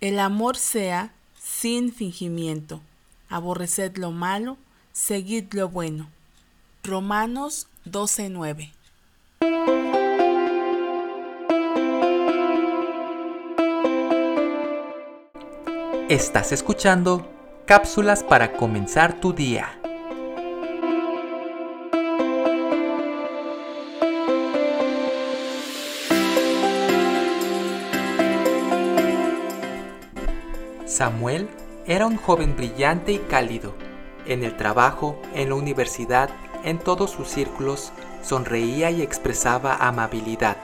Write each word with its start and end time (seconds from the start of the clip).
El 0.00 0.20
amor 0.20 0.56
sea 0.56 1.12
sin 1.40 1.92
fingimiento. 1.92 2.80
Aborreced 3.28 3.96
lo 3.96 4.12
malo, 4.12 4.56
seguid 4.92 5.52
lo 5.54 5.68
bueno. 5.68 6.08
Romanos 6.84 7.66
12:9 7.84 8.72
Estás 16.08 16.52
escuchando 16.52 17.28
cápsulas 17.66 18.22
para 18.22 18.52
comenzar 18.52 19.20
tu 19.20 19.32
día. 19.32 19.77
Samuel 30.98 31.48
era 31.86 32.08
un 32.08 32.16
joven 32.16 32.56
brillante 32.56 33.12
y 33.12 33.18
cálido. 33.18 33.72
En 34.26 34.42
el 34.42 34.56
trabajo, 34.56 35.22
en 35.32 35.50
la 35.50 35.54
universidad, 35.54 36.28
en 36.64 36.80
todos 36.80 37.12
sus 37.12 37.28
círculos, 37.28 37.92
sonreía 38.20 38.90
y 38.90 39.00
expresaba 39.00 39.76
amabilidad. 39.76 40.56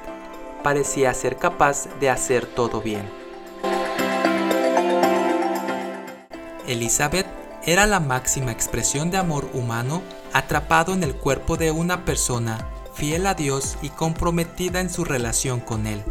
Parecía 0.65 1.15
ser 1.15 1.37
capaz 1.37 1.87
de 2.01 2.11
hacer 2.11 2.47
todo 2.47 2.81
bien. 2.81 3.09
Elizabeth 6.67 7.29
era 7.65 7.87
la 7.87 8.01
máxima 8.01 8.51
expresión 8.51 9.13
de 9.13 9.19
amor 9.19 9.49
humano 9.55 10.03
atrapado 10.33 10.95
en 10.95 11.05
el 11.05 11.15
cuerpo 11.15 11.57
de 11.57 11.71
una 11.71 12.05
persona 12.05 12.69
fiel 12.93 13.29
a 13.29 13.35
Dios 13.35 13.79
y 13.83 13.91
comprometida 13.91 14.81
en 14.81 14.91
su 14.91 15.05
relación 15.05 15.61
con 15.61 15.87
Él. 15.87 16.03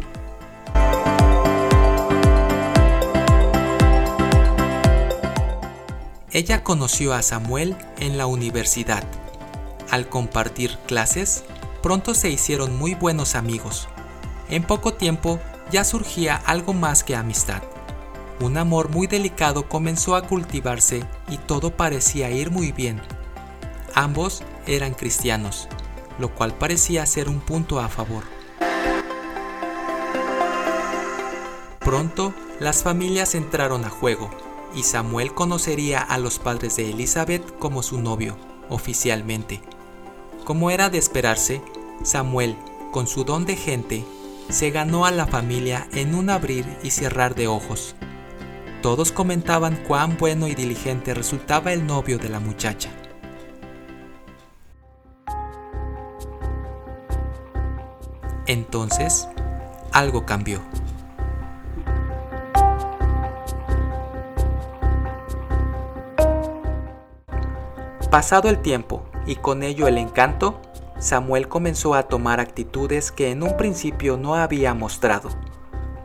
Ella 6.34 6.64
conoció 6.64 7.14
a 7.14 7.22
Samuel 7.22 7.76
en 8.00 8.18
la 8.18 8.26
universidad. 8.26 9.04
Al 9.88 10.08
compartir 10.08 10.78
clases, 10.84 11.44
pronto 11.80 12.12
se 12.12 12.28
hicieron 12.28 12.76
muy 12.76 12.96
buenos 12.96 13.36
amigos. 13.36 13.86
En 14.48 14.64
poco 14.64 14.94
tiempo 14.94 15.38
ya 15.70 15.84
surgía 15.84 16.34
algo 16.34 16.74
más 16.74 17.04
que 17.04 17.14
amistad. 17.14 17.62
Un 18.40 18.58
amor 18.58 18.88
muy 18.88 19.06
delicado 19.06 19.68
comenzó 19.68 20.16
a 20.16 20.22
cultivarse 20.26 21.04
y 21.28 21.38
todo 21.38 21.76
parecía 21.76 22.32
ir 22.32 22.50
muy 22.50 22.72
bien. 22.72 23.00
Ambos 23.94 24.42
eran 24.66 24.94
cristianos, 24.94 25.68
lo 26.18 26.34
cual 26.34 26.52
parecía 26.52 27.06
ser 27.06 27.28
un 27.28 27.38
punto 27.38 27.78
a 27.78 27.88
favor. 27.88 28.24
Pronto 31.78 32.34
las 32.58 32.82
familias 32.82 33.36
entraron 33.36 33.84
a 33.84 33.88
juego 33.88 34.43
y 34.74 34.82
Samuel 34.82 35.34
conocería 35.34 36.00
a 36.00 36.18
los 36.18 36.38
padres 36.38 36.76
de 36.76 36.90
Elizabeth 36.90 37.58
como 37.58 37.82
su 37.82 38.00
novio, 38.00 38.36
oficialmente. 38.68 39.60
Como 40.44 40.70
era 40.70 40.90
de 40.90 40.98
esperarse, 40.98 41.62
Samuel, 42.02 42.56
con 42.92 43.06
su 43.06 43.24
don 43.24 43.46
de 43.46 43.56
gente, 43.56 44.04
se 44.48 44.70
ganó 44.70 45.06
a 45.06 45.10
la 45.10 45.26
familia 45.26 45.88
en 45.92 46.14
un 46.14 46.30
abrir 46.30 46.66
y 46.82 46.90
cerrar 46.90 47.34
de 47.34 47.48
ojos. 47.48 47.94
Todos 48.82 49.12
comentaban 49.12 49.82
cuán 49.88 50.18
bueno 50.18 50.46
y 50.46 50.54
diligente 50.54 51.14
resultaba 51.14 51.72
el 51.72 51.86
novio 51.86 52.18
de 52.18 52.28
la 52.28 52.40
muchacha. 52.40 52.90
Entonces, 58.46 59.26
algo 59.90 60.26
cambió. 60.26 60.60
Pasado 68.14 68.48
el 68.48 68.60
tiempo 68.60 69.02
y 69.26 69.34
con 69.34 69.64
ello 69.64 69.88
el 69.88 69.98
encanto, 69.98 70.60
Samuel 71.00 71.48
comenzó 71.48 71.94
a 71.94 72.04
tomar 72.04 72.38
actitudes 72.38 73.10
que 73.10 73.32
en 73.32 73.42
un 73.42 73.56
principio 73.56 74.16
no 74.16 74.36
había 74.36 74.72
mostrado, 74.72 75.30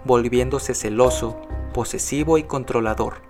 volviéndose 0.06 0.74
celoso, 0.74 1.40
posesivo 1.72 2.40
y 2.40 2.44
controlador. 2.46 3.22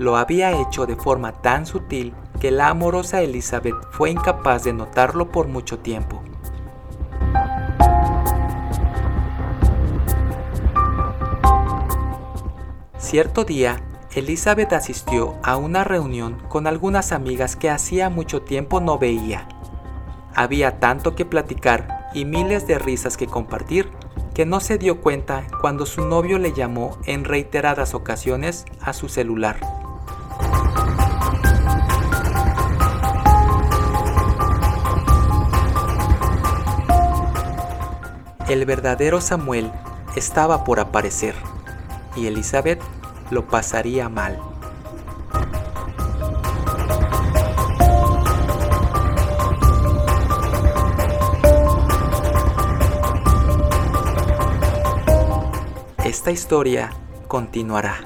Lo 0.00 0.16
había 0.16 0.60
hecho 0.60 0.86
de 0.86 0.96
forma 0.96 1.40
tan 1.40 1.66
sutil 1.66 2.14
que 2.40 2.50
la 2.50 2.66
amorosa 2.66 3.22
Elizabeth 3.22 3.76
fue 3.92 4.10
incapaz 4.10 4.64
de 4.64 4.72
notarlo 4.72 5.30
por 5.30 5.46
mucho 5.46 5.78
tiempo. 5.78 6.20
Cierto 12.98 13.44
día, 13.44 13.80
Elizabeth 14.14 14.72
asistió 14.72 15.34
a 15.42 15.56
una 15.56 15.82
reunión 15.82 16.40
con 16.48 16.68
algunas 16.68 17.10
amigas 17.10 17.56
que 17.56 17.68
hacía 17.68 18.10
mucho 18.10 18.42
tiempo 18.42 18.78
no 18.80 18.96
veía. 18.96 19.48
Había 20.36 20.78
tanto 20.78 21.16
que 21.16 21.24
platicar 21.24 22.10
y 22.14 22.24
miles 22.24 22.68
de 22.68 22.78
risas 22.78 23.16
que 23.16 23.26
compartir 23.26 23.90
que 24.32 24.46
no 24.46 24.60
se 24.60 24.78
dio 24.78 25.00
cuenta 25.00 25.44
cuando 25.60 25.84
su 25.84 26.06
novio 26.06 26.38
le 26.38 26.52
llamó 26.52 26.96
en 27.06 27.24
reiteradas 27.24 27.92
ocasiones 27.92 28.66
a 28.80 28.92
su 28.92 29.08
celular. 29.08 29.58
El 38.48 38.64
verdadero 38.64 39.20
Samuel 39.20 39.72
estaba 40.14 40.62
por 40.62 40.78
aparecer 40.78 41.34
y 42.14 42.28
Elizabeth 42.28 42.80
lo 43.30 43.46
pasaría 43.46 44.08
mal. 44.08 44.38
Esta 56.04 56.30
historia 56.30 56.90
continuará. 57.28 57.96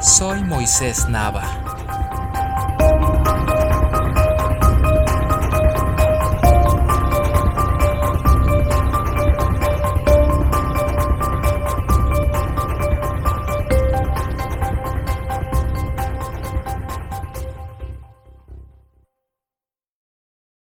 Soy 0.00 0.42
Moisés 0.42 1.08
Nava 1.08 1.67